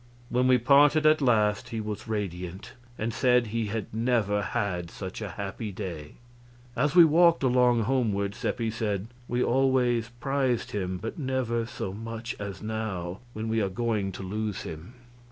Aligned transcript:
When 0.29 0.47
we 0.47 0.57
parted 0.57 1.05
at 1.05 1.21
last, 1.21 1.69
he 1.69 1.79
was 1.79 2.07
radiant, 2.07 2.73
and 2.97 3.13
said 3.13 3.45
he 3.45 3.67
had 3.67 3.85
never 3.93 4.41
had 4.41 4.89
such 4.89 5.21
a 5.21 5.29
happy 5.29 5.71
day. 5.71 6.13
As 6.75 6.95
we 6.95 7.05
walked 7.05 7.43
along 7.43 7.81
homeward, 7.83 8.33
Seppi 8.33 8.71
said, 8.71 9.09
"We 9.27 9.43
always 9.43 10.09
prized 10.19 10.71
him, 10.71 10.97
but 10.97 11.19
never 11.19 11.67
so 11.67 11.93
much 11.93 12.35
as 12.39 12.63
now, 12.63 13.19
when 13.33 13.47
we 13.47 13.61
are 13.61 13.69
going 13.69 14.11
to 14.13 14.23
lose 14.23 14.63
him." 14.63 14.95